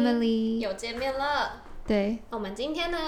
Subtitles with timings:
[0.00, 1.62] Emily，又见面了。
[1.86, 2.98] 对，我们今天呢，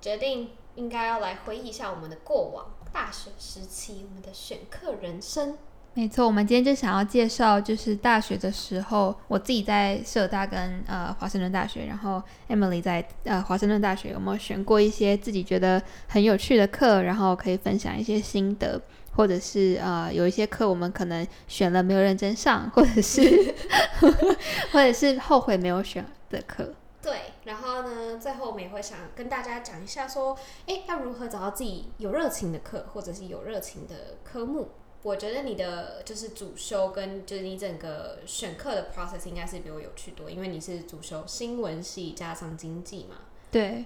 [0.00, 5.56] 决定应该要来回忆一下我们的过往，大学时期我们的选课人生。
[5.94, 18.78] 没错，我们今天就想要介绍，就是大学的时候，我自己在社大跟呃华盛顿大学，然后 Emily 在呃华盛顿大学有没有选过一些自己觉得很有趣的课，然后可以分享一些心得，
[19.16, 23.54] 或者是呃有一些课我们可能选了没有认真上，或者是
[24.72, 26.74] 或者是后悔没有选的课。
[27.02, 34.70] 对，然后呢，最后我们也会想跟大家讲一下，说，哎，要如何找到自己有热情的课，或者是有热情的科目。
[35.02, 43.16] 我觉得你的就是主修跟就是你整个选课的 process 应该是比我有趣多，因为你是主修新闻系加上经济嘛。
[43.52, 43.84] 对。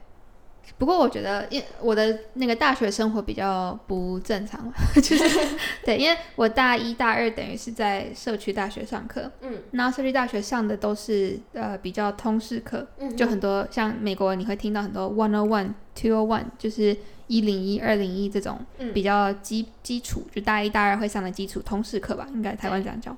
[0.78, 5.24] 不过我觉得，因我的那个大学生活比较不正常， 就是
[5.84, 16.96] 对，因为我大一大二等于是在社区大学上课，嗯，然后社区大学上的都是呃比较通识课，嗯，就很多像美国你会听到很多 one o one two o one，就是
[17.27, 18.58] 一零一二零一这种
[18.94, 23.14] 比较基基础，就大一大二会上的基础通识课吧，应该台湾这样叫，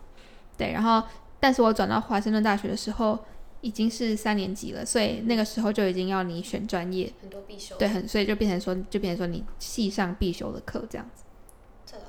[0.56, 1.02] 对，然后
[1.38, 3.18] 但是我转到华盛顿大学的时候。
[3.62, 7.74] 已经是三年级了，所以那个时候就已经要你选专业，很多必修。
[7.78, 11.22] 对，很所以就变成说，就变成说你系上必修的课这样子。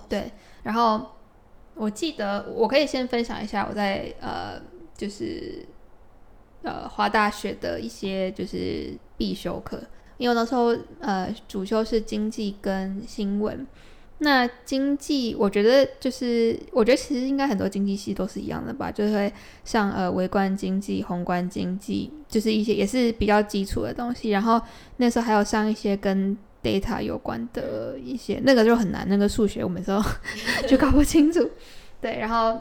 [0.09, 0.31] 对，
[0.63, 1.11] 然后
[1.75, 4.61] 我记得我可以先分享一下我在呃，
[4.97, 5.65] 就是
[6.63, 9.81] 呃华大学的一些就是必修课，
[10.17, 13.65] 因为那时候呃主修是经济跟新闻。
[14.23, 19.33] 那经济，我觉得就是，我觉得其实应该很多经济系都是一样的吧，就是会
[19.65, 24.29] 像呃微观经济、宏观经济，就是一些也是比较基础的东西。
[24.29, 24.59] 然后
[24.97, 30.01] 那时候还有上一些跟 data 有关的一些，那个就很难，那个数学我们时候
[30.67, 31.49] 就搞不清楚。
[31.99, 32.59] 对，然后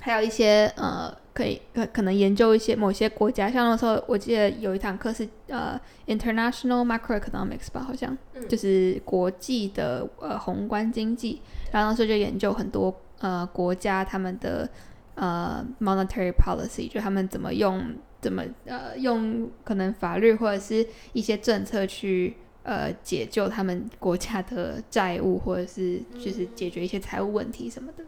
[0.00, 1.21] 还有一些呃。
[1.34, 8.16] 可以可可能研究一些某些国家，像那时候我记得有一堂课是呃 International Macroeconomics 吧，好像
[8.48, 11.40] 就是国际的呃宏观经济，
[11.70, 14.68] 然后那时候就研究很多呃国家他们的
[15.14, 28.04] 呃 monetary policy，就他们怎么用怎么呃用可能法律或者是一些政策去呃解救他们国家的债务，或者是就是解决一些财务问题什么的。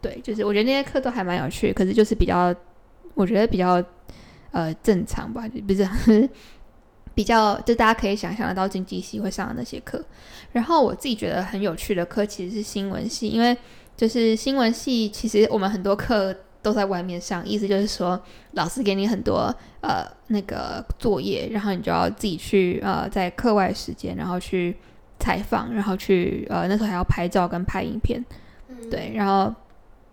[0.00, 2.54] 对，就是我觉得那些课都还蛮有趣，可是就是比较，
[3.14, 3.82] 我觉得比较
[4.52, 5.86] 呃正常吧，不是
[7.14, 10.04] 比较就大家可以想象得到经济系会上的那些课。
[10.52, 13.56] 然后我自己觉得很有趣的课其实是新闻系，因为
[13.96, 16.32] 就是新闻系其实我们很多课
[16.62, 18.20] 都在外面上，意思就是说
[18.52, 24.76] 老师给你很多呃那个作业，然后你就要自己去呃在课外时间，然后去
[25.18, 28.24] 采访，然后去呃那时候还要拍照跟拍影片，
[28.88, 29.52] 对，然后。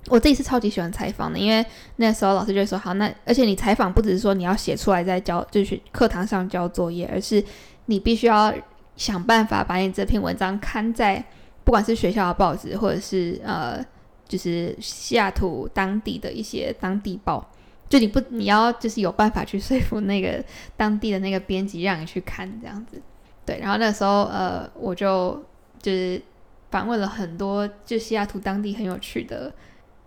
[0.07, 7.43] 我自己是超级喜欢采访的，因为那时候老师就说：“好，那而且你采访不只是说你要写出来再交，就是课堂上交作业，而是
[7.87, 8.53] 你必须要
[8.95, 11.23] 想办法把你这篇文章刊在
[11.63, 13.83] 不管是学校的报纸，或者是呃，
[14.27, 17.49] 就是西雅图当地的一些当地报，
[17.89, 20.43] 就你不你要就是有办法去说服那个
[20.77, 23.01] 当地的那个编辑让你去看这样子。
[23.43, 25.43] 对，然后那时候呃，我就
[25.81, 26.21] 就是
[26.69, 29.51] 访问了很多就西雅图当地很有趣的。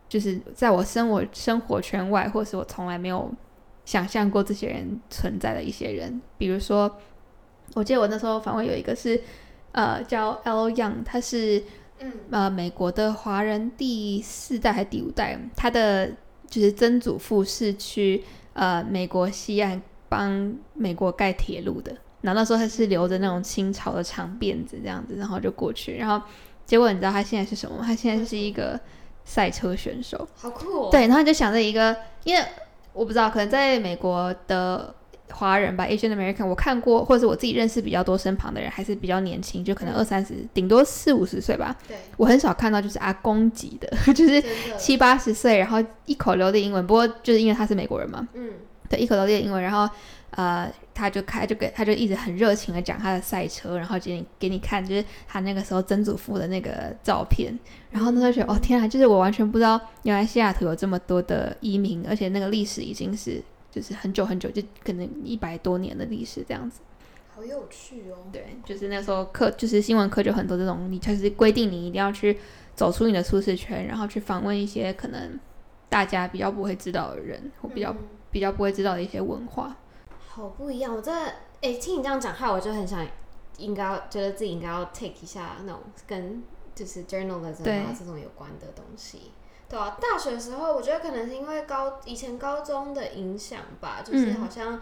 [0.09, 3.31] 就是在我生活生活圈外，或是我从来没有
[3.85, 6.91] 想象过这些人存在的一些人，比如说，
[7.75, 9.21] 我记得我那时候访问有一个是，
[9.73, 11.63] 呃，叫 L Young，他是，
[11.99, 16.11] 嗯，呃，美国的华人第四代还是第五代，他的
[16.47, 18.25] 就是曾祖父是去
[18.55, 26.27] 呃美国西岸帮美国盖铁路的，然后那时候他是留着那种清朝的长辫子这样子，然后就过去，然后
[26.65, 27.85] 结果你知道他现在是什么吗？
[27.87, 28.81] 他现在是一个。
[29.29, 30.89] 赛车选手，好酷哦！
[30.91, 31.95] 对，然后就想着一个，
[32.25, 32.43] 因为
[32.95, 34.95] 我不知道，可能在美国的
[35.31, 41.77] 华人吧，Asian American，我看过，或者是我自己认识比较多，身旁的人还是比较年轻，就可能二三十，顶多四五十岁吧。
[41.87, 44.43] 对，我很少看到就是阿公级的， 就是
[44.79, 46.87] 七八十岁，然后一口流利英文。
[46.87, 48.53] 不过就是因为他是美国人嘛，嗯，
[48.89, 49.87] 对，一口流利英文，然后
[50.31, 57.59] 呃，他就开就给他就一直很热情的讲他的赛车，然后给你给你看，就是他那个时候曾祖父的那个照片。
[57.91, 66.81] 然后那时候觉得，哦天啊，就是我完全不知道，原来西雅图有这么多的移民，而且那个历史已经是就是很久很久，就可能一百多年的历史这样子。
[67.35, 68.29] 好有趣哦。
[68.31, 72.37] 对，就是那时候课，就是新闻课就很多这种，你就是规定你一定要去
[72.75, 75.41] 走出你的舒适圈，然后去访问一些可能
[75.89, 77.97] 大家比较不会知道的人，或比较
[78.31, 79.75] 比较不会知道的一些文化。
[80.39, 83.05] 好不一样，我真的哎，听你这样讲，话我就很想，
[83.57, 86.45] 应该觉得自己应该要 take 一下那种跟
[86.77, 89.33] 就是 journalism 啊这种有关的东西，
[89.69, 94.81] 对啊，大学的时候，我觉得可能是因为高以前高中的影响吧，就是好像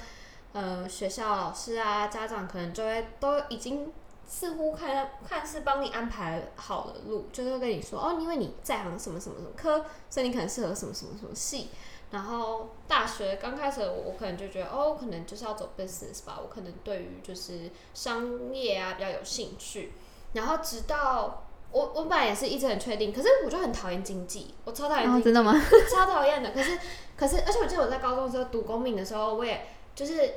[0.53, 3.91] 呃学校老师啊家长可能就会都已经
[4.27, 11.71] 似乎看看似帮你安排好了路，就会跟你说哦，因为你在行什么什么什么科，所以你可能适合什么什么什么系。
[12.13, 16.39] 然后大学刚开始，我我可能就觉得，哦，可能就是要走 business 吧。
[16.41, 19.93] 我可能对于就是商业啊比较有兴趣。
[20.33, 25.23] 然后直到我我本来也是一直很确定，可是我就很讨厌经济，我超讨厌。
[25.23, 25.53] 真的吗？
[25.91, 26.53] 超讨厌的。
[26.53, 26.79] 可是
[27.17, 30.35] 可是，而且我记得我在高中的时候读公民的时候，我也就是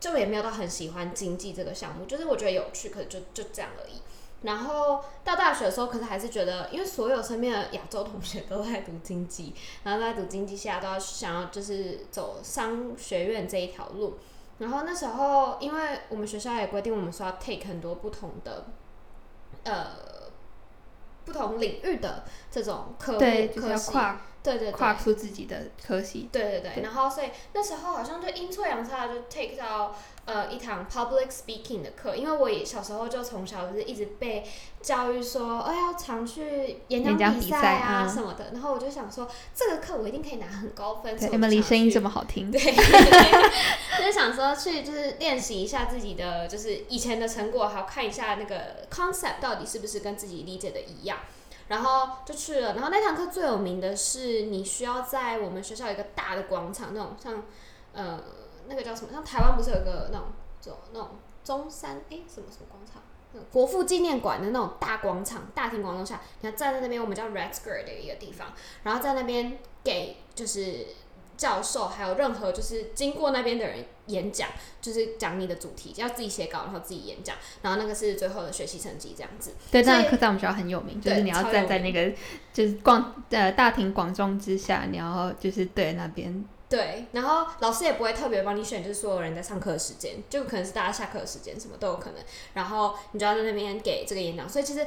[0.00, 4.00] 就也没有到很喜欢经济这个项目，就是我觉得有趣，可是就就这样而已。
[4.42, 9.54] 然后到大学的时候，可是还是觉得，因为所有身边的亚洲同学都在读经济，
[9.84, 14.18] 然后在读经济系啊，都要想要就是走商学院这一条路。
[14.58, 18.66] 然后那时候，因为我们学校也规定，我们说要 take 很多不同的
[19.64, 19.86] 呃
[21.24, 23.92] 不同领域的这种科对，科系，
[24.42, 26.28] 对对，跨出自己的科系。
[26.32, 26.82] 对对对。
[26.82, 29.94] 然后所以那时候好像就阴错阳差就 take 到。
[30.24, 34.48] 呃，一堂 public speaking 的课，因为我也小时候就从小就是一直被
[34.80, 41.18] 教育说，哦，要常去演讲比赛啊什么的，然后我就想说，这个课我一定可以拿很高分。
[41.18, 42.52] 对，Emily 声音这么好听。
[42.52, 51.18] 对，就是想说去就是练习一下自己的就是以前的成果，还有看一下那个 concept 到底是不是跟自己理解的一样，
[51.68, 52.74] 然后就去了。
[52.74, 57.42] 然后那堂课最有名的是，你需要在我们学校有一个大的广场，那种像
[57.92, 58.20] 呃。
[58.68, 59.12] 那个叫什么？
[59.12, 60.28] 像台湾不是有个那种，
[60.60, 61.08] 就那种
[61.42, 63.02] 中山哎什么什么广场？
[63.50, 68.52] 国父纪念馆的那种大广场、大庭广众下，你要站在那边，我们叫 Red Square 的一个地方，
[68.84, 70.86] 然后在那边给就是
[71.42, 74.48] 教授还有任何就是经过那边的人演讲，
[74.80, 79.50] 就是讲你的主题，要自己写稿，然后自己演讲，然后那个是最后的学习成绩这样子。
[79.68, 82.12] 对，这样的课在我们学校很有名，就是你要站在那个
[82.52, 86.44] 就是广呃大庭广众之下，你要就是对那边。
[86.68, 92.22] 对，然后老师也不会特别帮你选，就是所有人在上课的时间，就可能是大家下课的时间，什么都有可能。
[92.54, 94.86] 然后你就要在那边给这个演讲，所以其实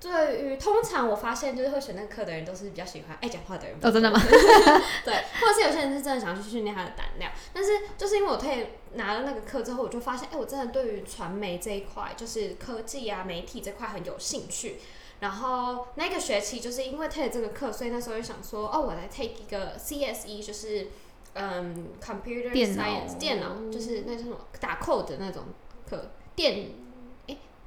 [0.00, 3.76] 对于通常我发现，就是会选那个课的人，都是比较喜欢爱讲话的人。
[3.82, 4.20] 哦，真的吗？
[5.04, 7.32] 对，或者是有些人是真的想要去训练他的胆量。
[7.52, 14.76] 但是就是因为我退拿了那个课之后，我就发现，哎，我真的对于传媒这一块，就是科技啊、媒体这块很有兴趣。
[15.20, 20.88] 然后那个学期就是因为退了这个课，所以那时候就想说，哦，我来 take 一个 CSE，就是。
[21.34, 25.44] 嗯，computer science 电脑就是那种打 code 的那种
[25.88, 26.74] 课，电诶，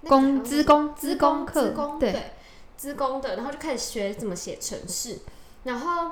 [0.07, 2.31] 工资工资工课，对，
[2.77, 5.19] 资工的，然后就开始学怎么写程式，
[5.63, 6.11] 然后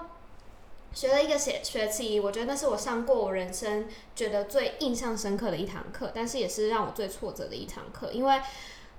[0.93, 8.41] 学了一个学学期，我觉得那是我上过我人生觉得最印象深刻的一堂课，但是也是让我最挫折的一堂课，因为。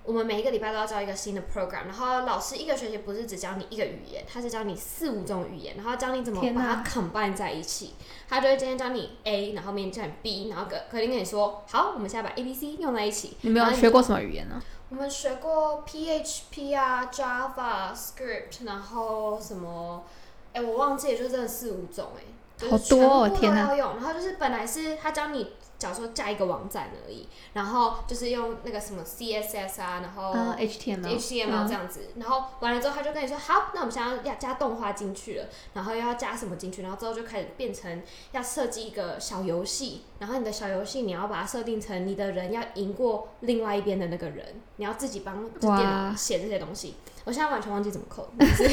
[0.02, 7.92] 我们每一个礼拜都要教一个新的 program，然后老师一个学期不是只教你一个语言，他是教你四五种语言，然后教你怎么把它 combine 在一起。
[8.26, 13.36] 他就会今天教你 A，然后明天教你 B，然后可可定跟你说，好，我们现在把 A、B、C 用在一起。
[13.42, 14.60] 你没有学过什么语言呢？
[14.90, 20.02] 我们学过 PHP 啊，Java Script，然后什么？
[20.52, 23.72] 哎，我忘记了，就真的四五种哎，好多哦，天哪！
[23.74, 25.52] 然后就是本来是他教你。
[25.80, 46.96] 假如说加一个网站而已，然后就是用那个什么 CSS 啊，然后 HTML HTML 这样子，然后完了之后他就跟你说，好，那我们现在要加动画进去了，然后又要加什么进去，然后之后就开始变成要设计一个小游戏，然后你的小游戏你要把它设定成你的人要赢过另外一边的那个人，你要自己帮电脑写这些东西。
[47.24, 48.64] 我现在完全忘记怎么扣，但是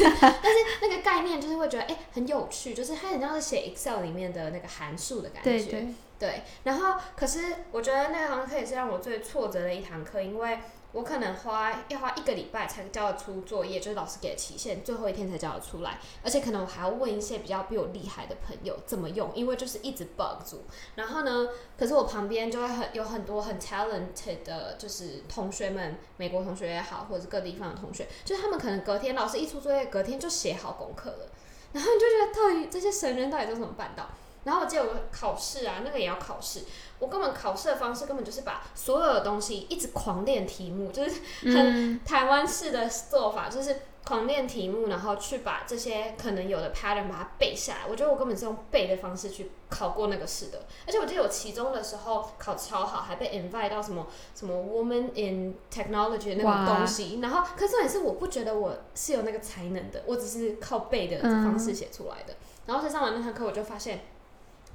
[0.81, 5.49] 那个概念就是会觉得哎很有趣，就是它很像是写 Excel 里面的那个函数的感觉。
[5.49, 5.87] 对对。
[6.19, 10.59] 对，然后可是我觉得那堂课也是让我最挫折的一堂课，因为
[10.93, 20.63] 我可能花要花一个礼拜才交得出作业，就是老师给的期限，最后一天才交得出来，而且可能我还要问一些比较比我厉害的朋友怎么用，因为就是一直 bug 住。
[20.95, 31.29] 然后呢，可是我旁边就会很有很多很 talented 的，就是同学们，美国同学也好，或者是各地方的同学，就是他们可能隔天老师一出作业，隔天就写好功课了，
[31.73, 34.09] 然后你就觉得到底这些神人到底都怎么办到？
[34.47, 36.61] 然后我记得我考试啊，那个也要考试，
[36.97, 43.75] 我根本考试的方式根本就是把所有的东西一直狂练题目，就是很台湾式的做法，就是。
[44.07, 47.79] 狂练题目，然后去把这些可能有的 pattern 把它背下来。
[47.89, 50.61] 我觉得我根本是用背的方式去考过那个试的。
[50.85, 57.19] 而且我记得我期中的时候考超好，还被 invite 到什么什么 woman in technology 那种东西。
[57.21, 62.33] 然后，可是也是我不觉得我是有那个才能的，我只是靠背的方式写出来的。
[62.65, 64.05] 然后在上完那堂课，我就发现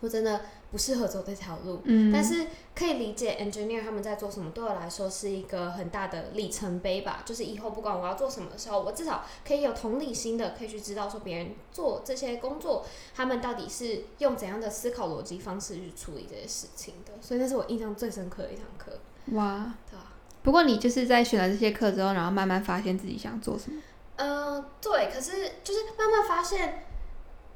[0.02, 0.42] 我真的。
[0.73, 7.23] 不适合走这条路，嗯但是可以理解 engineer 他们在做什么，对我来说是一个很大的里程碑吧。
[7.26, 17.12] 就是以后不管我要做什么的时候，我至少可以有同理心的，可以去知道说别人做这些工作，他们到底是用怎样的思考逻辑方式去处理这些事情的。
[17.21, 18.92] 所以那是我印象最深刻的一堂课。
[19.37, 20.14] 哇，对啊。
[20.42, 23.78] 不过你就是在选了这些课之后，然后慢慢发现自己想做什么？
[24.16, 25.11] 嗯，对。
[25.12, 26.87] 可是就是慢慢发现。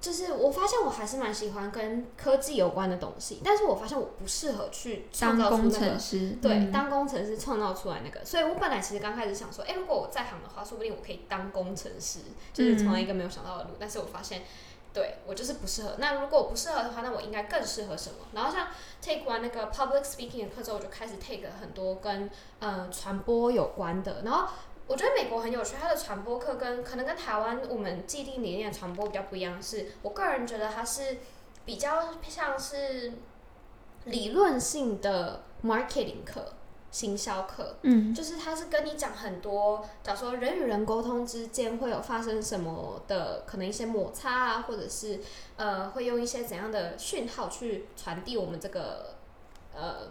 [0.07, 5.97] 就是我发现我还是蛮喜欢跟科技有关的东西，但是我发现我不适合去创造出那个
[6.41, 12.21] 对当工程师创造出来那个，所以我本来其实刚开始想说，哎，如果我在行的话，说不定我可以当工程师，
[12.53, 13.71] 就是从一个没有想到的路。
[13.81, 14.45] 但是我发现，
[14.93, 15.97] 对我就是不适合。
[15.99, 18.29] 那如果我不适合的话，那我应该更适合什么？
[18.33, 18.69] 然后像
[19.03, 24.49] take 完那个 public speaking 的课之后，我就开始 take 很多跟呃传播有关的，然后。
[24.89, 29.61] 我觉得美国很有趣，它的传播课跟可能跟台湾我们既定理念传播比较不一样。
[29.61, 31.19] 是我个人觉得它是
[31.65, 33.15] 比较像是
[34.05, 36.53] 理论性的 marketing 课、
[36.93, 37.79] 行销课。
[37.83, 45.19] 嗯，就是它是跟你讲很多，假如说人与人沟通之间会有发生什么的可能一些摩擦啊，或者是
[45.57, 49.17] 呃会用一些怎样的讯号去传递我们这个
[49.75, 50.09] 呃。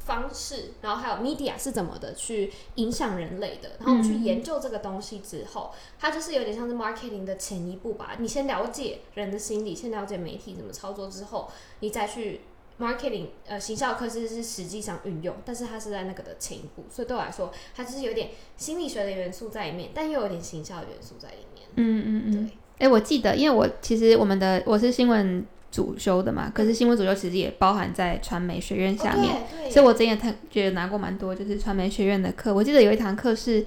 [0.00, 8.16] 方式，然后还有 media 是怎么的去影响人类的，然后我们去研究这个东西之后，它就是有点像是 marketing 的前一步吧。
[8.18, 11.48] 你先了解人的心理，先了解媒体怎么操作之后，
[11.80, 12.40] 你再去
[12.80, 21.68] marketing 呃行销课是是实际上运用，但是它是在那个的前一步，所以对我来说，它就是有点心理学的元素在里面，但又有点行销的元素在里面。
[21.76, 22.86] 嗯嗯嗯，对。
[22.86, 25.46] 哎，我记得，因为我其实我们的我是新闻。
[25.70, 29.36] 主修的嘛，可是新闻主修其实也包含在传媒学院下面，
[29.70, 32.52] 所以我之前他觉得拿过蛮多就是传媒学院的课。
[32.52, 33.64] 我记得有一堂课是，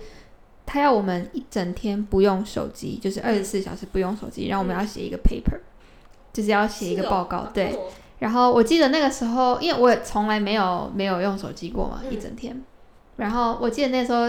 [0.65, 5.57] 他要我们一整天不用手机，就是二十四小时不用手机，然后我们要写一个 paper，
[6.33, 7.49] 就是要写一个报告。
[7.53, 7.73] 对，
[8.19, 12.61] 然后我记得那个时候，因为我也从来没有没有用手机过嘛，一整天。
[13.15, 14.27] 然后我记得那时候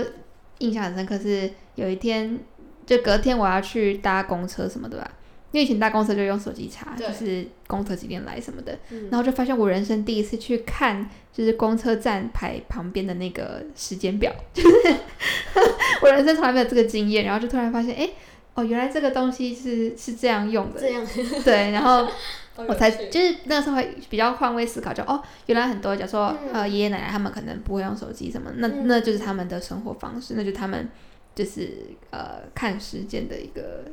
[0.59, 2.39] 印象很深刻，是有一天
[2.87, 5.11] 就隔天我要去搭公车什么的吧。
[5.55, 8.77] 因为以前搭公车就用手机查，就是公车几点来什么的，
[9.09, 14.69] 然后就发现我人生第一次去看，就是公车站牌旁边的那个时间表，就是
[16.03, 18.11] 我人生从来没有这个经验，然后就突然发现，哎，
[18.55, 21.07] 哦，原来这个东西是是这样用的，这样。
[21.45, 22.05] 对，然后
[22.67, 30.89] 我才就是那时候会比较换位思考，就哦，原来很多，假如说呃爷爷奶奶他们可能不会用手机什么，那那就是他们的生活方式，那就他们
[31.33, 33.85] 就是呃看时间的一个。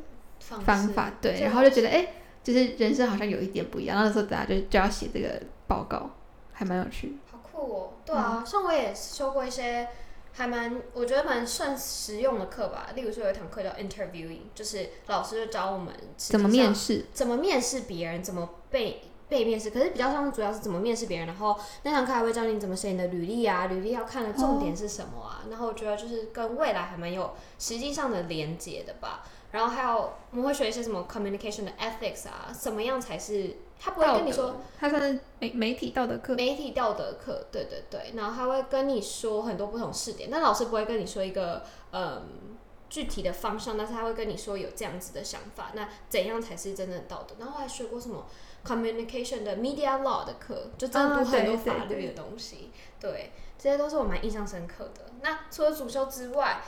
[0.42, 4.04] 方法对，然后就觉得哎，就是人生好像有一点不一样。
[4.04, 6.10] 那时候大家就就要写这个报告，
[6.52, 7.16] 还蛮有趣。
[7.30, 7.90] 好酷哦！
[8.04, 9.88] 对啊，像我也修过一些
[10.32, 12.88] 还蛮我觉得蛮算实用的课吧。
[12.94, 19.70] 例如说有一堂课叫 interviewing，就是老师就教我们怎么面试，怎么面试别人，怎么被被面试。
[19.70, 21.26] 可是比较像主要是怎么面试别人。
[21.26, 25.44] 然后那堂课还会教你怎么写你的履历啊，履历要看的重点是什么啊。
[25.48, 29.24] 然后我觉得就是跟未来还蛮有实际上的连接的吧。
[29.52, 42.56] 然后还有我们会学一些什么 communication 的 ethics 啊，什么样才是他不会跟你说，他算是媒媒体道德课，媒体道德课，对对对，然后他会跟你说很多不同试点，但老师不会跟你说一个嗯
[42.88, 47.34] 具体的方向，但是他会跟你说有这样子的想法，那怎样才是真正的道德？
[47.38, 48.26] 然后还学过什么
[48.64, 55.12] communication 的 media law 的课，就真的读很多法律的东西，对，这些都是我蛮印象深刻的。
[55.20, 56.62] 那除了主修之外，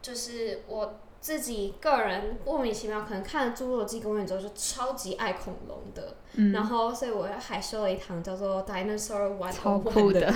[0.00, 1.00] 就是我。
[1.20, 6.16] 自己个人莫名其妙，可能看了《侏罗纪公园》之后就超级爱恐龙的，
[6.52, 10.32] 然后所以我还修了一堂叫做 Dinosaur One 超酷的。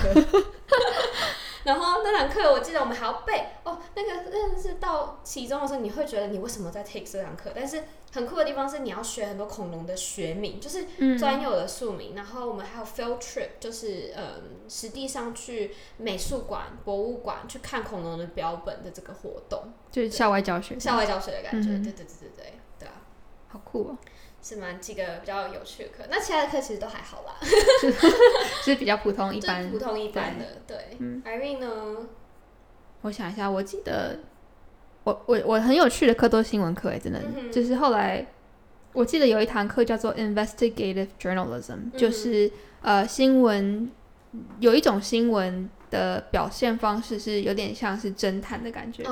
[1.65, 7.53] 然后那堂课我记得我们还要背哦，那个真的是到其中的时候，你会觉得你为什么在 take 这堂课？
[7.55, 10.85] 但是很酷的地方是你要学很多恐龙的学名，就是
[11.19, 12.15] 专有的宿名。
[12.15, 21.71] 然后我们还有 field trip，就是嗯，实际上去美术馆、博物馆去看恐龙的标本的这个活动，就是校外教学，校外教学的感觉。
[21.71, 22.93] 对对对对对对啊，
[23.49, 23.97] 好酷哦！
[24.47, 27.35] 是蛮几个比较有趣的课，那其他的课其实都还好啦，
[28.63, 30.45] 就是比较普通一般，普通一般的。
[30.67, 32.07] 对，Irene 呢？
[33.01, 34.21] 我想一下，我记得
[35.05, 37.21] 我我我很有趣的课都是新闻课哎，真的，
[37.51, 38.27] 就是后来
[38.93, 43.91] 我记得有一堂课叫做 Investigative Journalism，就是呃新闻
[44.61, 49.05] 有一种新闻的表现方式是有点像是侦探的感觉，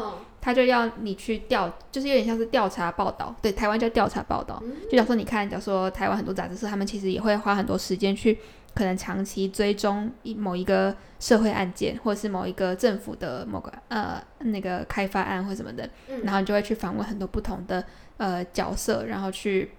[0.43, 8.39] 他就要你去调，就是有点像是调查报道，对，台湾叫调查报道，就假如说你看，假如说台湾很多杂志社，他们其实也会花很多时间去。
[8.75, 15.87] 可能长期追踪一某一个社会案件，或者是某一个政府的某个呃那个开发案或什么的，
[16.25, 17.85] 然后你就会去访问很多不同的
[18.17, 19.73] 呃角色，然后去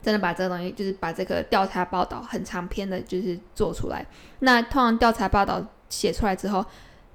[0.00, 4.06] 真的把这个东西，就是把这个调查报道很长篇的，就是做出来。
[4.38, 6.64] 那通常调查报道写出来之后，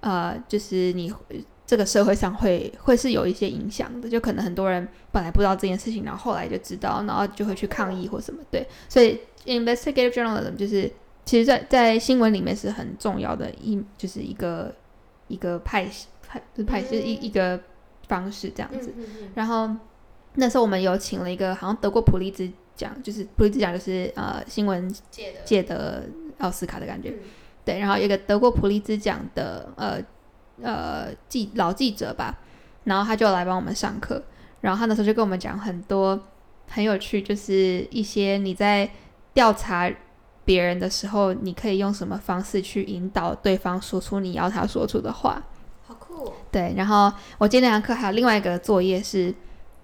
[0.01, 1.11] 呃，就是你
[1.67, 8.41] 这个社会上会会是有一些影响的，就可能很多人本来不知道这件事情，然后后来就知道，然后就会去抗议或什么。
[8.49, 10.91] 对，所以 investigative journalism 就是。
[11.27, 14.73] 其实，在在新闻里面是很重要的一，就是一个
[15.27, 15.85] 一个派
[16.25, 17.59] 派就是派就是一一个
[18.07, 18.93] 方式这样子。
[19.35, 19.69] 然后
[20.35, 24.89] 那时候我们有请了一个好像得过普利兹奖，就是普利兹奖就是呃新闻
[25.45, 26.05] 界的
[26.37, 27.13] 奥斯卡的感觉。
[27.65, 30.01] 对，然后一个得过普利兹奖的呃
[30.61, 32.37] 呃记老记者吧，
[32.83, 34.23] 然后他就来帮我们上课，
[34.61, 36.19] 然后他那时候就跟我们讲很多
[36.67, 38.89] 很有趣，就是一些你在
[39.33, 39.91] 调查。
[40.47, 45.43] 别人的时候，你可以用什么方式去引导对方说出你要他说出的话？
[45.85, 46.31] 好酷！
[46.49, 49.35] 对，然后我今天那堂课还有另外一个作业是，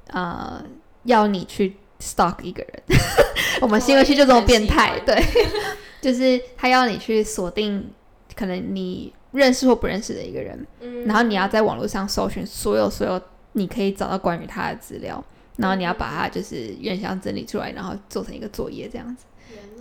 [0.07, 0.63] 呃，
[1.03, 2.83] 要你去 stalk 一个人。
[3.59, 5.21] 我们新闻系就这么变态，对，
[5.99, 7.91] 就是他要你去锁定
[8.33, 10.65] 可能你认识或不认识的一个人，
[11.05, 13.21] 然后你要在网络上搜寻所有所有
[13.53, 15.23] 你可以找到关于他的资料，
[15.57, 19.25] 然后你要把它就是原想整理出来，然后做成一个作业这样子。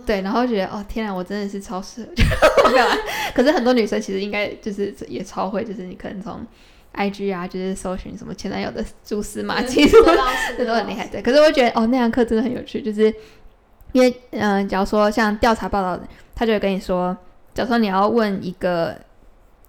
[0.05, 2.11] 对，然后觉得哦天啊，我真的是超适合，
[3.33, 6.45] 可是很多女生其实应该就是也超会，就是你可能从
[6.91, 9.87] I G 啊，就是搜寻什么前男友的蛛丝马迹，
[10.57, 11.07] 这都很厉害。
[11.07, 13.13] 对，可是我觉得哦那堂课真的很有趣，就是
[13.93, 15.97] 因为嗯，假如说像调查报道，
[16.35, 17.15] 他就会跟你说，
[17.53, 18.99] 假如说你要问一个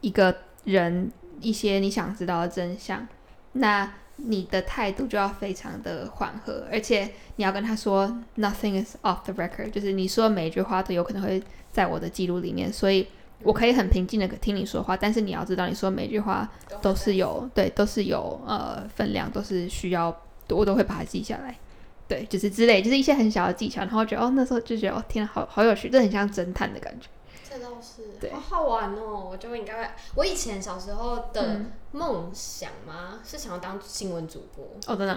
[0.05, 0.35] 一个
[0.65, 3.07] 人一些你想知道的真相，
[3.53, 3.93] 那。
[4.17, 8.07] 你的态度就要非常的缓和，而且你要跟他说
[8.37, 13.09] “nothing is off the record”，就是你说每一句话都有可能会在我的记录里面，所以
[13.43, 16.49] 我可以很平静的听你说话，但是你要知道，你说每句话
[16.81, 20.17] 都是有对，都是有呃分量，都是需要
[20.49, 21.59] 我都会把它记下来，
[22.07, 27.09] 对，就是之类，就是一些很小的技巧，然后觉得哦，那时候就觉得哦，天，好好有趣，这很像侦探的感觉。
[27.55, 29.29] 这倒是，好好玩哦！
[29.31, 31.61] 我就应该会，我以前小时候的
[31.93, 33.21] 梦想吗？
[33.25, 35.17] 是想要当新闻主播哦，真的。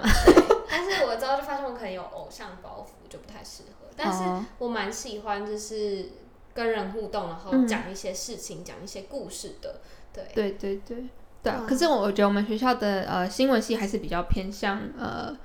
[0.70, 3.88] 但是我之后就发现我可能有偶像包袱，就不太适合。
[3.96, 6.10] 但是我蛮喜欢，就是
[6.54, 9.82] 跟人互动，然后讲一些事情，讲一些故事的。
[10.14, 11.10] 对，对，对，对，
[11.42, 11.54] 对。
[11.68, 15.36] 可是我我觉得我们学校的呃新闻系还是比较偏向呃，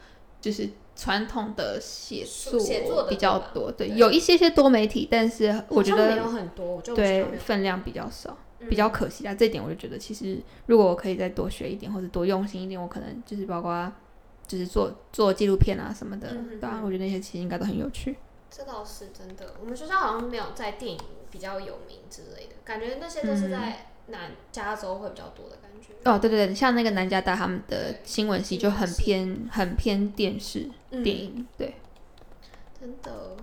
[0.42, 0.68] 就是。
[1.02, 8.38] 传统的写作比较多，对，有一些些多媒体，但是我觉得没有很多，对分量比较少，
[8.70, 9.34] 比较可惜啊。
[9.34, 13.92] 这点我就觉得，其实如果我可以再多学一点，或者多用心一点，我可能就是包括
[14.46, 18.16] 就是做做纪录片啊什么的，当然我觉得那些其实应该都很有趣。
[18.48, 21.00] 这倒是真的，我们学校好像没有在电影
[21.32, 25.71] 比较有名之类的，感觉那些都是在南加州会比较多的感觉。
[26.04, 30.68] 哦，对对对，像那个南加大他们的新闻系就很偏很偏电视。
[30.90, 31.74] 电影对，
[32.78, 33.36] 真的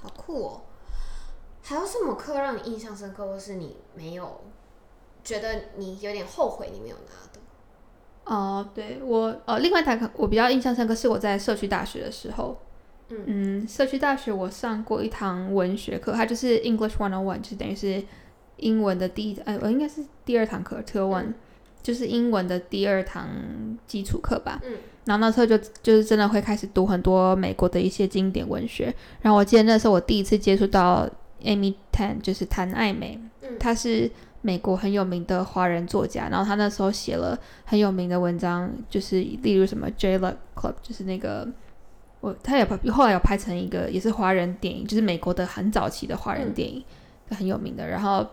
[0.00, 0.62] 好酷哦！
[1.62, 4.40] 还有什么课让你印象深刻，或是你没有
[5.22, 7.40] 觉得你有点后悔你没有拿的？
[8.24, 12.58] 哦，对我呃，另外一堂课我比较印象深刻是我在社区大学的时候，
[13.10, 18.02] 嗯，社区大学我上过一堂文学课，它就是 English One on One，就是等于是
[18.56, 21.34] 英文的第一，呃，我应该是第二堂课，Two One，
[21.82, 23.28] 就是英文的第二堂
[23.86, 24.76] 基础课吧，嗯。
[25.04, 28.94] 然后那时候就就是真的会开始读很多美国的一些经典文学。
[29.22, 31.08] 然后我记得那时候我第一次接触到
[31.42, 33.18] Amy Tan，就是谭爱美，
[33.58, 34.10] 她是
[34.42, 36.28] 美国很有名的华人作家。
[36.28, 41.48] 然后她那时候写了很有名的文章，就是例如什么 J Lo Club，就是那个
[42.20, 46.84] 我她也后来有拍成一个也是华人电影，就是美国的很早期的华人电影，
[47.30, 47.88] 很有名的。
[47.88, 48.26] 然后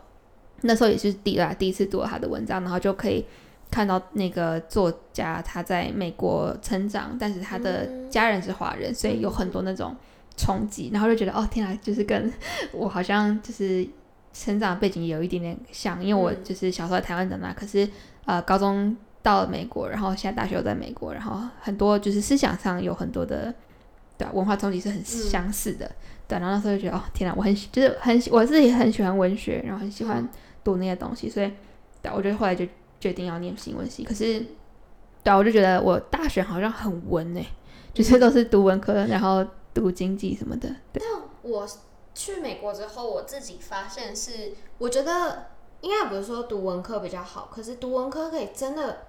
[0.62, 3.26] 那时候也是第啦第一次读了他的文章，然后就可以。
[3.72, 9.94] 看到那个作家他在美国成长，但是他的家人是华人，所以有很多那种
[10.38, 12.32] 冲击，然后就觉得哦天啊，就是跟
[12.72, 13.86] 我好像就是
[14.32, 17.90] 成长背景有一点点像，因为我就是小时候在台湾长大，可是
[18.26, 23.54] 呃高中到了美国，然后现在大学又在美国，然后很多就是思想上有很多的
[24.16, 25.92] 对文化冲击是很相似的，
[26.28, 30.26] 对，然后那时候就觉得哦天啊，我很就是很我自己很喜欢文学，然后很喜欢
[30.66, 31.50] 读那些东西，所以
[32.02, 32.68] 对，我觉得后来就。
[32.98, 34.40] 决定要念新闻系，可是，
[35.22, 37.46] 对啊，我就觉得我大学好像很文诶，
[37.94, 40.68] 就是都是读文科，然后读经济什么的。
[40.92, 41.68] 对，但我
[42.16, 45.48] 去美国之后，我自己发现是，我觉得
[45.82, 49.06] 应该不是说读文科比较好，可是读文科可以真的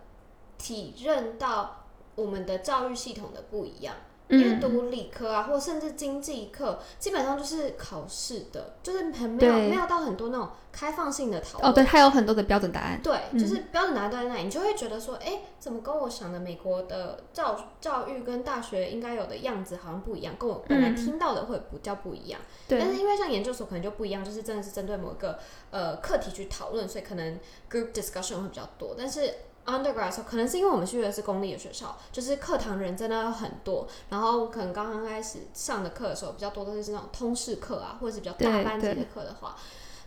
[0.58, 3.94] 体认到我们的教育系统的不一样。
[4.28, 11.70] 因为读理科啊，或甚至经济课，基本上就是考试的，就是很没有没有到很多那种开放性的讨论。
[11.70, 13.00] 哦，对，它有很多的标准答案。
[13.02, 22.40] 对，就是标准答案都在那里，你就会觉得说，哎，怎么跟我想的美国的教教育跟大学应该有的样子好像不一样，跟我本来听到的会比较不一样。
[22.66, 22.80] 对。
[22.80, 25.38] 但是因为像研究所可能就不一样，就是真的是针对某一个
[25.70, 27.38] 呃课题去讨论，所以可能
[27.70, 29.32] group discussion 会比较多，但是。
[29.66, 39.56] Undergrad 时候，可能是因为我们去的是公立的学校，就是课堂人真的有很多，然后可能刚刚开始上的课的时候，比较多都是那种通识课啊，或者是比较大班级的课的话，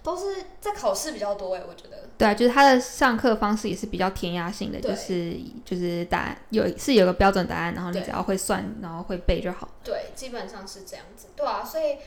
[0.01, 2.09] 都是在考试比较多哎，我觉得。
[2.17, 9.67] 对啊，就是他的上课方式也是比较填鸭性的，就是就是答案有是有个标准答案，然后你只要会算，然后会背就好。
[9.83, 11.27] 对，基本上是这样子。
[11.35, 11.97] 对啊，所以。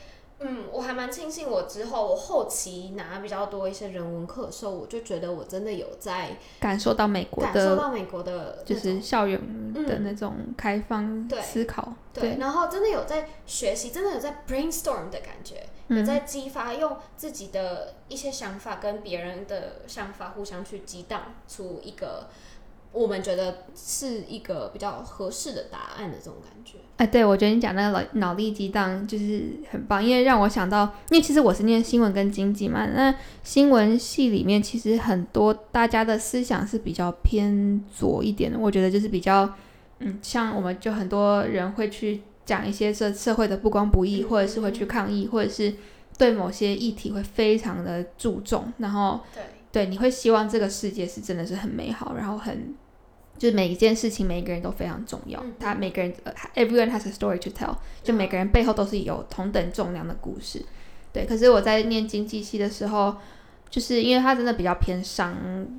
[0.45, 9.39] 嗯，我还蛮庆幸，我之后我后期拿比较多一些人文课的时候，我就觉得我真的有在感受到美国的，感受到美国的，就是校园
[9.73, 22.27] 的那种开放思考，对，然后真的有在学习，真的有在 brainstorm 的感觉，有在激发，用自己的一些想法跟别人的想法互相去激荡出一个。
[22.93, 26.77] 我们觉得是一个比较合适的答案的这种感觉。
[26.97, 38.59] 哎，对，我觉得你讲那个脑脑力激荡就是很棒，因为让我想到，因为其实我是念新闻跟经济嘛，那新闻系里面其实很多大家的思想是比较偏左一点的。
[38.59, 39.51] 我觉得就是比较，
[39.99, 45.73] 嗯，像我们就很多人会去讲一些社社会的不公不义，或者是会去抗议，或者是
[46.19, 52.75] 对某些议题会非常的注重，然后对对，你会希望这个世界是真的是很美好，然后很。
[53.43, 55.43] 就是每一件事情，每一个人都非常重要。
[55.59, 56.13] 他每个人
[56.55, 57.75] ，everyone has a story to tell。
[58.01, 60.63] 就每个人背后都是有同等重量的故事。
[61.11, 63.17] 对，可是我在念经济系的时候，
[63.69, 65.35] 就是因为它真的比较偏商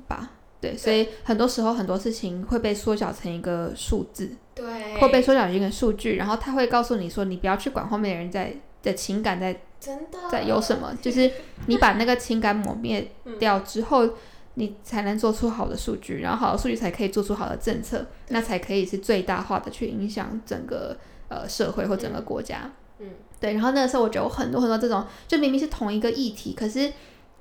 [0.07, 0.29] 吧，
[0.61, 11.31] 对，所以很多时候很多事情会被缩小成一个数字，对，会被缩小成一个数据，然后他会告诉你说，你不要去管后面的人在的情感在真的在有什么， 就是
[11.65, 14.07] 你把那个情感抹灭掉之后。
[14.55, 22.71] 你才能做出好的数据，然后好的数据才可以做出好的政策，那才可以是最大化的去影响整个呃社会或整个国家。
[22.99, 23.07] 嗯，
[23.39, 23.53] 对。
[23.53, 26.91] 然后那个时候我觉得有很多很多这种，就明明是同一个议题，可是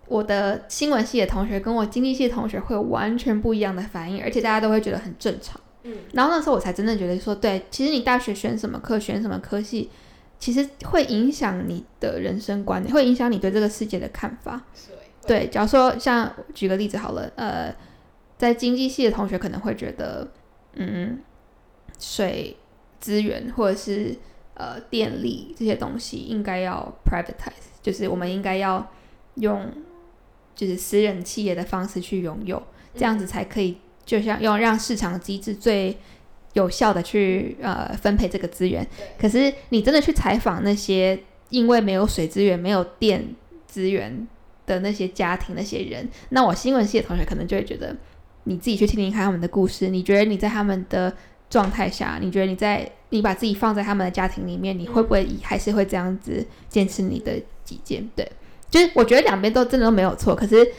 [0.09, 5.61] 我的新闻系的同学跟我经济系的同学会有完全不一样的反应，而且大家都会觉得很正常。
[5.85, 5.97] 嗯。
[6.15, 9.89] 然后那时候我才真正觉得说，对，其实你大学选什么课，选什么科系，
[10.41, 14.61] 其实会影响你的人生观，会影响你对这个世界的看法。
[15.27, 17.75] 对，假如说像举个例子好了，呃，
[18.37, 20.29] 在经济系的同学可能会觉得，
[20.75, 21.19] 嗯，
[21.99, 22.57] 水
[23.01, 24.17] 资源或者是
[24.55, 28.91] 呃电力这些东西应该要 privatize，就是我们应该要
[29.37, 29.71] 用
[30.55, 32.63] 就是私人企业的方式去拥有，
[32.95, 35.97] 这样子才可以，就像用让市场机制最
[36.53, 38.87] 有效的去呃分配这个资源。
[39.19, 43.35] 可是你真的去采访那些因为没有水资源、没有电
[43.67, 44.29] 资源。
[44.67, 47.95] 的那些家庭那些人，那我新闻系的同学可能就会觉得，
[48.45, 51.15] 你自己去听听看他们的故事，你觉得你在他们的
[51.51, 58.09] 状态下，你觉得你在你把自己放在他们的家庭里面，你会不会还是会这样子坚持你的己见？
[58.17, 58.31] 对，
[58.71, 60.73] 就是我觉得两边都真的都没有错，可是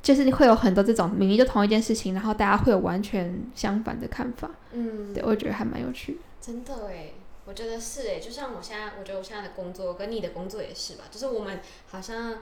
[0.00, 4.50] 就是会有很多这种明明就同一件事情，然后大家会有完全相反的看法。
[4.72, 6.18] 嗯，对我觉得还蛮有趣。
[6.40, 12.38] 真的诶，我觉得是诶，就像我现在，我觉得我现在的工作跟你的工作也是吧，就是我们好像。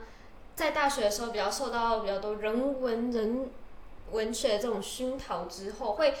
[0.55, 3.49] 在大学的时候，比较受到比较多人文、人
[4.11, 6.13] 文学这种熏陶之后，会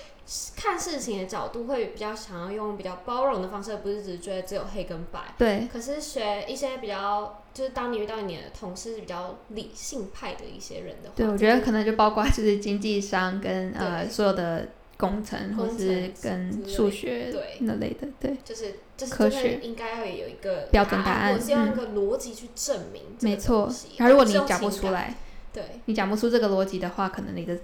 [0.55, 5.19] 看事情的角度会比较想要用比较包容的方式，不是只觉得只有黑跟白。
[5.37, 5.67] 对。
[5.71, 14.67] 可是学一些比较，就是当你遇到你的同事比较理性派的一些人的话，对，我觉得可能就包括就是经济商跟呃所有的。
[15.01, 23.01] 工程或是跟数学那类的，对，就是就是科学应该要有一个标准答案，我是用一个逻辑去证明。
[23.21, 25.15] 没错，然后如果你讲不出来，
[25.51, 27.57] 对，你讲不出这个逻辑的话，可能你的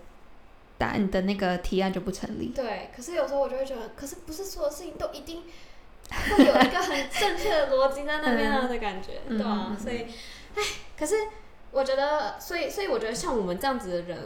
[0.79, 2.47] 答案的那个提案就不成立。
[2.55, 5.43] 对，可是有时候我就会觉得，可是不是所有事情都一定
[6.09, 9.77] 会有一个很正确的逻辑在那边的感觉，对吧？
[9.79, 10.07] 所以，
[10.55, 10.63] 哎，
[10.97, 11.13] 可是
[11.69, 14.17] 我觉得，所以，所以我觉得像我们这样子的人。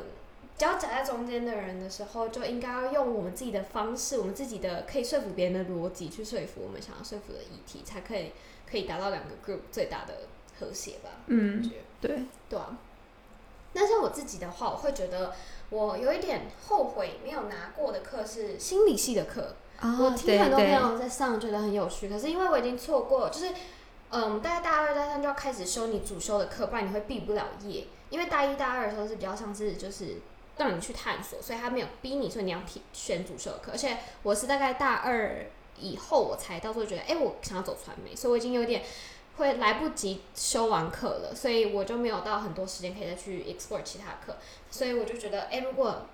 [0.61, 8.31] 只要夹在中间的人的时候，就应该要用我们自己的方式，我们自己的可以说服别人的逻辑去说服我们想要说服的议题，才可以
[8.69, 10.13] 可以达到两个 group 最大的
[10.59, 11.09] 和谐吧。
[11.25, 11.67] 嗯，
[11.99, 12.77] 对对啊。
[13.73, 15.33] 但是我自己的话，我会觉得
[15.71, 19.55] 我有一点后悔没有拿过的课是心理系的课。
[19.81, 22.07] 我听很多朋友在上，觉得很有趣。
[22.07, 23.51] 可是因为我已经错过，就是
[24.11, 27.87] 嗯，大概大二、大三就要开始修你主修的课，不然你会毕不了业。
[28.11, 30.17] 因为大一、大二的时候是比较像是就是
[30.61, 32.61] 让你去探索，所以他没有逼你，所以你要
[32.93, 33.71] 选主修课。
[33.71, 35.45] 而且我是大概大二
[35.79, 38.83] 以后我才到时候觉得，哎，我想要走传媒，所以我已经有点。
[39.37, 44.37] 会来不及修完课了，所以我就没有到很多时间可以再去 explore 其他课，
[44.69, 46.05] 所以我就觉得，哎，如果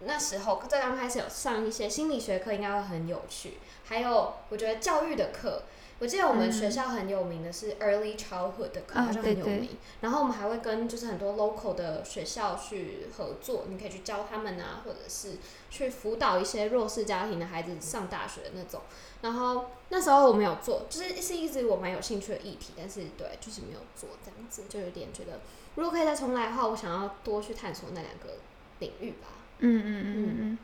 [0.00, 3.54] 那时候在刚开始有上一些心理学课，应该会很有趣。
[3.86, 5.62] 还有，我觉得教育的课，
[6.00, 9.68] 我记得我们学校很有名的是 early childhood 的课，好像很有名。
[10.00, 15.34] 然后我们还会跟就是很多 local 的学校去合作，你可以去教他们啊，或者是
[15.68, 18.80] 去辅导一些弱势家庭的孩子上大学的那种。
[19.20, 25.40] 然后那时候我没有做，就是是一直我蛮有兴趣的议题，但是对，就是没有做这样子，就有点觉得，
[25.74, 28.38] 如果可以再重来的话，我想要多去探索那两个
[28.78, 29.28] 领域吧。
[29.58, 30.58] 嗯嗯嗯嗯，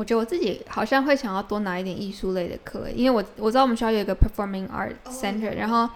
[0.00, 5.88] 我觉得我自己好像会想要多拿一点艺术类的课，因为我我知道我们学校有一个 Performing Art Center，然后。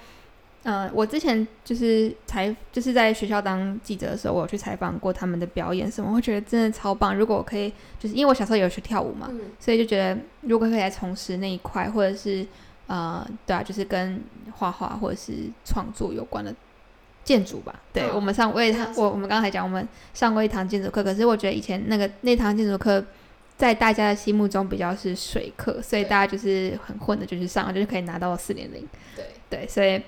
[0.67, 7.15] 嗯，我之前就是采，就是在学校当记者的时候，我有去采访过他们的表演什么，我觉得真的超棒。
[7.15, 12.47] 如果我可以，就是因为我小时候有学跳舞嘛，所以就觉得如果可以来从事那一块，或者是
[12.87, 15.35] 呃，对啊，就是跟画画或者是
[15.67, 16.55] 创作有关的
[17.25, 17.75] 建筑吧。
[17.93, 23.05] 对我们上我也他我我们刚才讲我们上过一堂建筑课，可是我觉得以前那个那堂建筑课
[23.57, 28.89] 在大家的心目中比较是水课，所以大家就是很混的，就是上就是可以拿到四点零。
[29.17, 30.03] 对对，所以。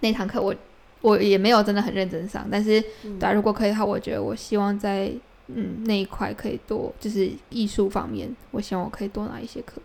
[0.00, 0.54] 那堂课我
[1.00, 2.82] 我也没有真的很认真上，但是
[3.18, 5.10] 对，如果可以的话，我觉得我希望在
[5.46, 9.80] 嗯那一块可以多，就是艺术方面，我希望我可以多拿一些课。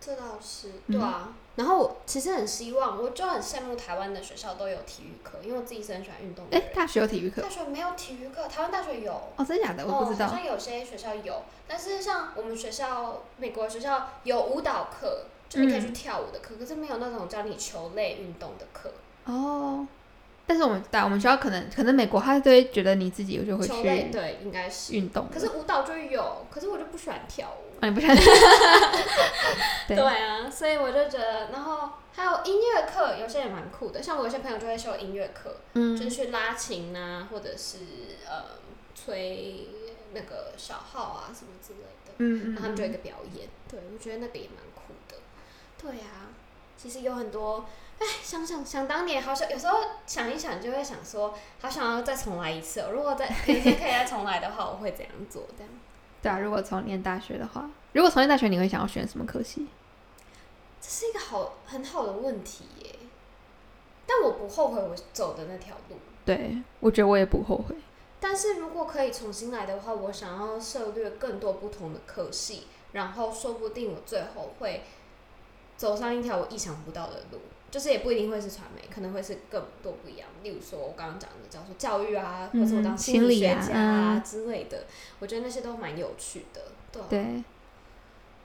[0.00, 1.36] 这倒是对啊。
[1.60, 6.46] 然后我其实很希望，我就很羡慕台湾的学校都有体育课，因为我自己是很喜欢运动。
[6.50, 7.42] 哎，大学有体育课？
[7.42, 9.12] 大学没有体育课，台湾大学有。
[9.36, 9.86] 哦，真的假的？
[9.86, 10.26] 我不知道。
[10.26, 18.90] 好像有些学校有，但是像我们学校，美国学校有舞蹈课，就你可以去跳舞的课，可是没有那种教你球类运动的课。
[19.26, 19.86] 哦，
[20.50, 23.72] 但是我们在我们学校可能可能美国他都会觉得你自己就会去
[24.10, 25.28] 对，应该是运动。
[25.32, 27.80] 可是舞蹈就有，可是我就不喜欢跳舞。
[27.80, 28.16] 啊，你不喜欢？
[29.86, 34.02] 对啊，所以我就觉得，然后还有音乐课，有些也蛮酷的。
[34.02, 37.78] 像我有些朋友就会修音乐课，嗯，就是去拉琴啊，或者是
[38.28, 38.58] 呃
[38.92, 39.68] 吹
[40.12, 42.14] 那个小号啊什么之类的。
[42.18, 42.54] 嗯嗯。
[42.54, 45.14] 然后他们就有一个表演，对我觉得那个也蛮酷的。
[45.80, 46.34] 对啊，
[46.76, 47.66] 其实有很多。
[48.00, 52.82] 哎，想想想当年，好想有时候想一想，就会想说，好想要再重来一次。
[52.90, 55.44] 如果再可以再重来的话，我会怎样做？
[55.54, 55.70] 这样。
[56.22, 59.68] 对啊，如果重念大学的话，如果重念大学，你会想要选什么科系？
[60.80, 62.96] 这是一个好很好的问题耶。
[64.06, 65.96] 但我不后悔我走的那条路。
[66.24, 67.76] 对，我觉得我也不后悔。
[68.18, 74.84] 但是如果可以重新来的话，我想要涉略更多不同的科系，然后说不定我最后会
[75.76, 77.38] 走上一条我意想不到的路。
[77.70, 80.28] 就是也不一定会是传媒，可能会是更多不一样。
[80.42, 84.86] 例如说，我刚刚讲的叫做教育啊，或者我当心理学家啊之类的，
[85.20, 86.62] 我觉得那些都蛮有趣的。
[87.08, 87.42] 对。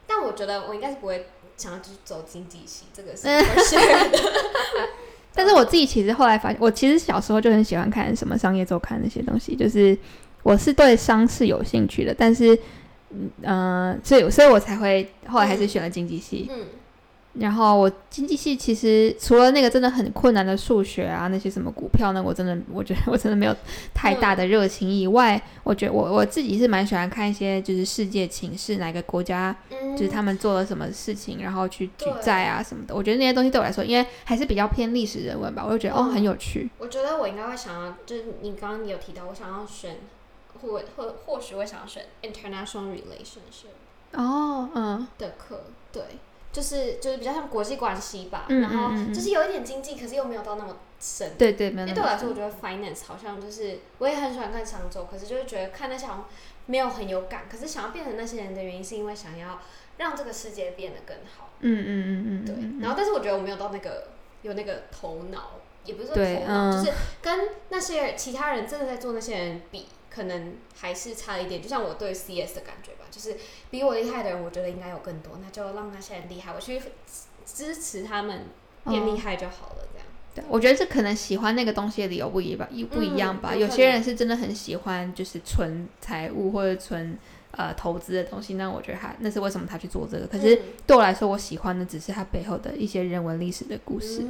[0.08, 1.26] 但我觉得我应该是不会
[1.58, 3.24] 想要去走经济系，这个是。
[5.34, 9.98] 但是我自己其实后来发现，我其实小时候就很喜欢看什么商业周刊那些东西，就是
[10.44, 12.58] 我是对商是有兴趣的，但是
[13.42, 16.48] 嗯，所以所以我才会后来还是选了经济系。
[16.52, 16.68] 嗯。
[17.38, 23.56] 然后我经济系其实除了那个真的很困难的数学啊，那些什么股票呢，我真的我觉得我真的没有
[23.94, 24.86] 太大的热情。
[24.90, 29.56] 以外，我觉得我我自己是蛮喜欢看一些就是世界情势，哪个国家
[29.98, 32.96] 就是他们做了什么事情，然后去举债啊什么的。
[32.96, 36.70] 我觉得那些东西对我来说，因为还是比较偏历史人文吧，我就觉得哦很有趣。
[36.78, 39.98] 我觉得我应该会想要，就是你刚刚有提到，我想要选
[40.62, 43.74] 或或或许我想要选 international relationship
[44.14, 46.02] 哦嗯的课，对。
[46.56, 51.34] 就是就是比较像国际关系吧，然后就是有一点经济，可是又没有到那么深。
[51.38, 56.26] 对对，因为对我来说，我觉得 finance 好像就是我也很喜欢看商周，可是就是觉得看那些好像
[56.68, 57.42] 没有很有感。
[57.52, 59.60] 可是想要变成那些人的原因，是因为想要
[59.98, 61.50] 让这个世界变得更好。
[61.60, 62.46] 嗯嗯嗯嗯。
[62.46, 69.86] 对，然后但是我觉得我没有到那个有那个头脑，也不是说头脑，就是跟那些其他人真的在做那些人比。
[70.08, 73.36] 可能还是差一点，就像我对 CS 的感觉吧，就是
[73.70, 76.82] 比我厉害的人，我觉得应该有更多，那就让那些人厉害，我去
[77.46, 78.44] 支持他们
[78.86, 80.08] 变厉害就好了，这样。
[80.34, 83.54] 对，我觉得这可能喜欢那个东西的理由不一吧，一不一样吧。
[83.54, 87.18] 有些人是真的很喜欢，就是纯财务或者纯
[87.52, 90.26] 呃投资的东西，那我觉得他那是为什么他去做这个。
[90.28, 94.22] 可是对我来说，我喜欢的只是他背后的一些人文历史的故事，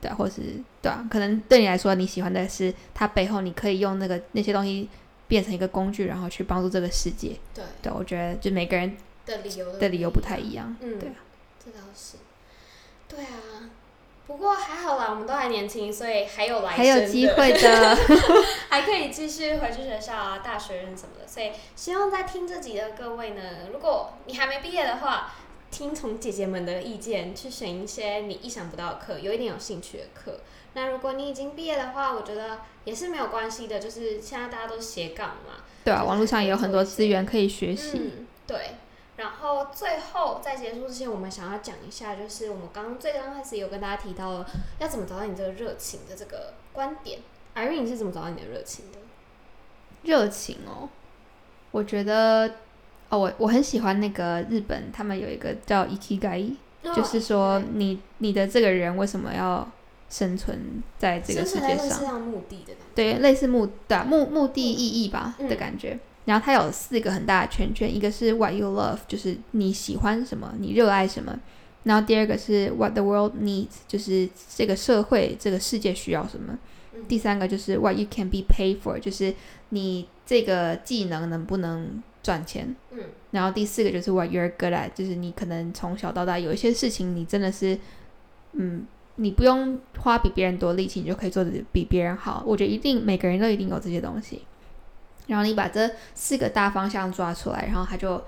[0.00, 0.40] 对，或是
[0.82, 4.88] 对啊，可能对你来说，你喜欢的是它背后你可以用那个那些东西。
[5.28, 7.36] 变成一个工具，然后去帮助这个世界。
[7.52, 10.76] 对，对我觉得就每个人的理由的理由不太一样。
[10.80, 11.10] 嗯，对。
[11.58, 12.18] 这倒是。
[13.08, 13.68] 对啊，
[14.28, 17.96] 不过还好啦，我们都还年轻，所以还有来还有机会的，
[18.70, 21.26] 还可以继续回去学校啊、大学任什么的。
[21.26, 25.34] 所以希望在听这集的各位呢，如果你还没毕业的话，
[25.70, 30.40] 听从姐姐们的意见，去选一些你意想不到的课，有一点有兴趣的课。
[30.74, 35.64] 那如果你已经毕业的话，我觉得也是没有关系的，就是现在大家都斜杠嘛。
[35.84, 37.92] 对啊，网络上也有很多资源可以学习。
[37.94, 38.72] 嗯，对。
[39.16, 44.46] 然后最后在结束之前，我们想要讲一下，就是我们刚刚最刚开始有跟大家提到了
[44.78, 47.20] 要怎么找到你这个热情的这个观点。
[47.54, 48.98] Irene，你是怎么找到你的热情的？
[50.02, 50.90] 热情哦，
[51.70, 52.56] 我觉得
[53.08, 56.52] 哦，我我很喜欢那个日本，他们有一个叫 ikigai，
[56.94, 59.70] 就是说你你的这个人为什么要
[60.08, 62.20] 生存在这个世界上？
[62.20, 65.98] 目的的对，类似目的目目的意义吧的感觉。
[66.24, 71.38] 然后它有四个很大的圈圈，一个是 What you love，就是你喜欢什么，你热爱什么。
[71.84, 76.58] 然后第二个是 What the world needs，就是这个社会、这个世界需要什么。
[77.06, 79.32] 第三个就是 What you can be paid for，就是
[79.68, 82.74] 你这个技能能不能赚钱。
[82.90, 82.98] 嗯。
[83.30, 87.78] 然后第四个就是 What you're good at，就是你可能从小到大有一些事情你真的是，
[88.52, 88.84] 嗯，
[89.14, 92.42] 你不用花比别人多力气，你就可以做的比别人好。
[92.44, 94.42] 我觉得一定每个人都一定有这些东西。
[95.28, 98.20] 然后你把这四个大方向抓出来，然后它就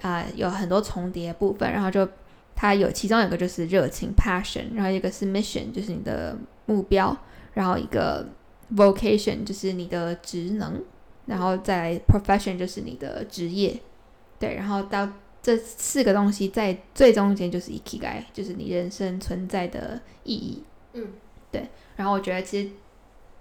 [0.00, 2.08] 啊有很多重叠部分，然后就
[2.54, 6.36] 它有其中有个就是热情 passion，然后一个是 mission 就是你的
[6.66, 7.16] 目标，
[7.54, 8.26] 然后一个
[8.76, 10.82] vocation 就是你的职能，
[11.26, 13.80] 然后再 profession 就是你的职业，
[14.38, 15.08] 对，然后到
[15.42, 21.08] 这四个东西在最中间就是 ikigai，就是你人生存在的意义，嗯，
[21.50, 22.70] 对，然后我觉得其实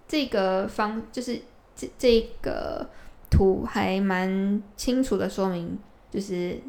[0.08, 1.40] 这个方就是
[1.76, 2.90] 这这个。
[3.34, 5.80] 图还蛮清楚的说明，
[6.12, 6.60] 就是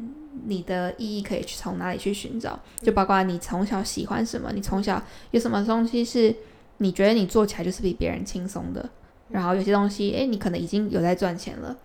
[0.45, 6.33] 你的意义可以去从哪里去寻找，就包括你从小喜欢什么，你从小有什么东西是
[6.77, 8.89] 你觉得你做起来就是比别人轻松的，
[9.33, 11.75] 然后有些东西，哎，你可能已经有在赚钱了，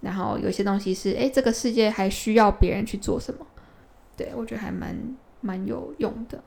[0.00, 3.46] 然后有些东西是，哎，这个世界还需要别人去做什么，
[4.16, 6.42] 对我觉得还蛮蛮有用的。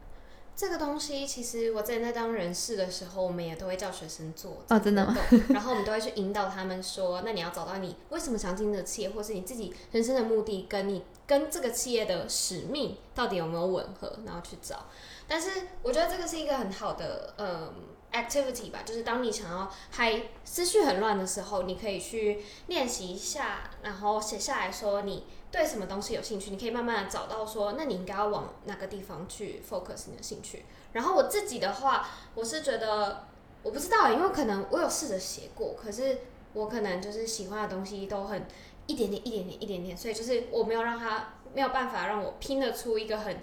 [0.53, 5.15] 这个东西其实我之前在当人事的时候，我们也都会叫学生做哦，真的吗？
[5.49, 14.85] 然后我们都会去引导他们说，那你要找到你为什么想进这个企业，或是你自己人生的目的，跟你跟这个企业的使命到底有没有吻合，然后去找。
[15.27, 15.49] 但是
[15.81, 17.73] 我觉得这个是一个很好的呃
[18.11, 25.25] activity 吧，就是当你想要还思绪很乱的时候，你可以去练习一下，然后写下来说你。
[25.51, 30.63] 对什么东西有兴趣，你可以慢慢的找到说，那你应该要往哪个地方去 focus 你的兴趣。
[30.93, 33.27] 然后我自己的话，我是觉得
[33.61, 36.19] 我不知道，因为可能我有试着写过，可是
[36.53, 38.47] 我可能就是喜欢的东西都很
[38.87, 43.37] 一点点、一点点、一点点，所以就是我没有让他没有办法让我拼得出一个很。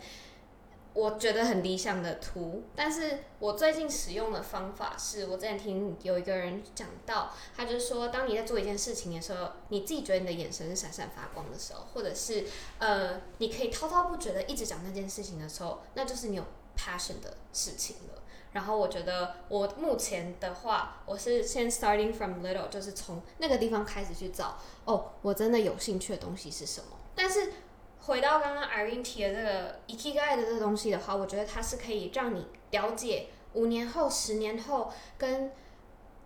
[0.95, 12.47] 我觉得很理想的图，但是我最近使用的方法是，我之前听有一个人讲到，他就是说，当你在做一件事情的时候，你自己觉得你的眼神是闪闪发光的时候，或者是
[12.79, 16.43] 呃，你可以滔滔不绝的一直讲那件事情的时候，那就是你有
[16.77, 18.23] passion 的事情了。
[18.53, 27.53] 然后我觉得我目前的话，我是先 starting from little，就是从那个地方开始去找，哦，我真的有兴趣的东西是什么，但是。
[28.09, 35.53] 回到刚刚 Irene 提的这个 ikigai 的这个东西的话，我觉得它是可以让你了解五年后、十年后跟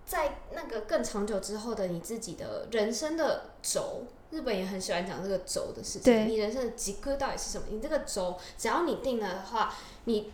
[0.06, 4.04] 在那个更长久之后的你自己的人生的轴。
[4.30, 6.28] 日本也很喜欢讲这个轴的事情。
[6.28, 7.66] 你人生的几个到底是什么？
[7.68, 10.32] 你这个轴，只要你定了的话，你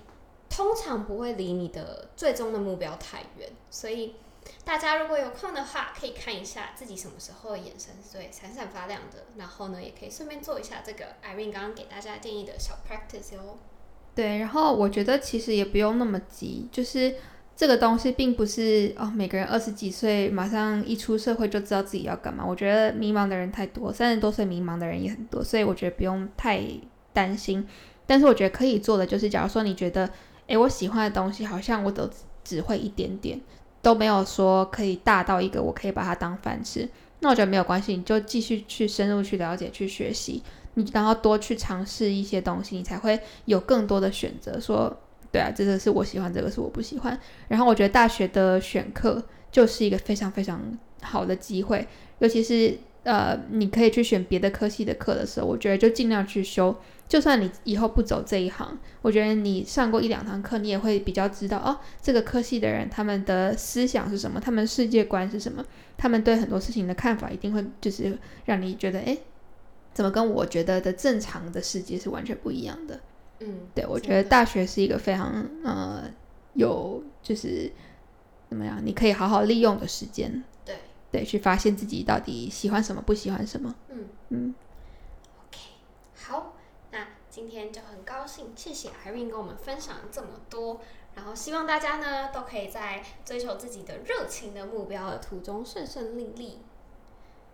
[0.50, 3.50] 通常不会离你的最终的目标太远。
[3.70, 4.14] 所以。
[4.64, 13.58] 大家如果有空的话，可以看一下自己什么时候的眼神是最闪闪发亮的，然后呢，也可以顺便做一下这个 Irene 刚刚给大家建议的小 practice 哟。
[14.14, 17.14] 对，然后我觉得其实也不用那么急，就是
[17.54, 22.44] 这个东西并不是哦，每个人二十几岁马上一出社会就知道自己要干嘛。
[22.44, 26.62] 我觉得迷茫的人太多，三十多岁迷茫的人也很多，所以我觉得不用太
[27.12, 27.66] 担心。
[28.06, 30.10] 但是我觉得可以做的就是，假如说你觉得，
[30.46, 32.08] 诶，我喜欢的东西好像我都
[32.42, 33.40] 只会一点点。
[33.80, 36.88] 都没有说可以大到一个我可以把它当饭吃，
[37.20, 40.42] 那我觉得没有关系，你就继续去深入去了解、去学习，
[40.74, 44.58] 你然后多去尝试一些东西，你才会有更多的选择。
[44.60, 44.94] 说，
[45.30, 47.18] 对啊，这个是我喜欢，这个是我不喜欢。
[47.48, 50.60] 然后我觉得大学的选课就是一个非常非常
[51.02, 51.86] 好的机会，
[52.18, 56.76] 尤其是呃，你可以去选别的科系的课的时候，我觉得就尽量去修。
[57.08, 65.64] 就算你以后不走这一行，我觉得你上过一两堂课，你也会比较知道哦，这个科系的人他们的思想是什么，他们世界观是什么，
[65.96, 69.16] 他们对很多事情的看法一定会就是让你觉得，哎，
[69.94, 73.00] 怎么跟我觉得的正常的世界是完全不一样的。
[73.40, 76.04] 嗯，对我觉得大学是一个非常呃
[76.54, 77.72] 有就是
[78.50, 80.44] 怎么样，你可以好好利用的时间。
[80.64, 80.76] 对
[81.10, 83.74] 对，去发现自己到底喜欢什么，不喜欢什么。
[83.90, 84.54] 嗯嗯
[87.58, 90.80] 天就很高兴，谢谢 Irene 跟我们分享了这么多，
[91.14, 96.60] 然后希望大家呢都可以在追求自己的热情的目标的途中顺顺利利。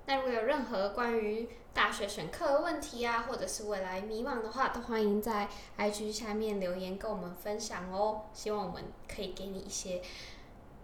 [0.07, 5.49] 那如果有任何关于大学选课的问题啊，或者是未来迷茫的话，都欢迎在
[5.79, 8.21] IG 下面留言跟我们分享哦。
[8.35, 10.03] 希望我们可以给你一些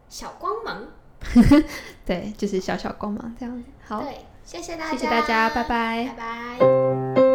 [0.08, 0.88] 小光芒。
[2.06, 3.68] 对，就是小小光芒这样子。
[3.84, 7.29] 好，对，谢谢大家，谢谢大家，拜拜拜拜。